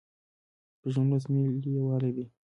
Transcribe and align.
شپږم 0.73 1.05
لوست 1.11 1.27
ملي 1.33 1.69
یووالی 1.75 2.11
دی. 2.15 2.25